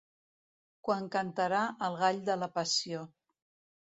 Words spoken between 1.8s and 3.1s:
el gall de la Passió.